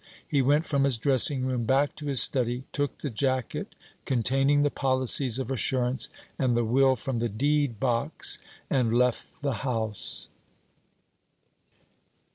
He 0.27 0.41
went 0.41 0.65
from 0.65 0.83
his 0.83 0.97
dressing 0.97 1.45
room 1.45 1.65
back 1.65 1.95
to 1.97 2.07
his 2.07 2.19
study, 2.19 2.63
took 2.73 2.97
the 2.97 3.09
jacket 3.11 3.75
containing 4.03 4.63
the 4.63 4.71
policies 4.71 5.37
of 5.37 5.51
assurance 5.51 6.09
and 6.39 6.57
the 6.57 6.65
will 6.65 6.95
from 6.95 7.19
the 7.19 7.29
deed 7.29 7.79
box, 7.79 8.39
and 8.67 8.91
left 8.91 9.29
the 9.43 9.53
house. 9.61 10.29